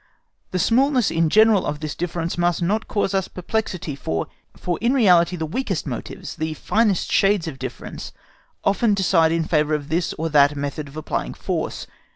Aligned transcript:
The 0.49 0.57
smallness 0.57 1.11
in 1.11 1.29
general 1.29 1.63
of 1.63 1.79
this 1.79 1.93
difference 1.93 2.35
must 2.35 2.59
not 2.59 2.87
cause 2.87 3.13
us 3.13 3.27
perplexity, 3.27 3.95
for 3.95 4.25
in 4.81 4.93
reality 4.93 5.35
the 5.35 5.45
weakest 5.45 5.85
motives, 5.85 6.37
the 6.37 6.55
finest 6.55 7.11
shades 7.11 7.47
of 7.47 7.59
difference, 7.59 8.11
often 8.63 8.95
decide 8.95 9.31
in 9.31 9.43
favour 9.43 9.75
of 9.75 9.89
this 9.89 10.13
or 10.13 10.27
that 10.31 10.55
method 10.55 10.87
of 10.87 10.97
applying 10.97 11.35
force. 11.35 11.85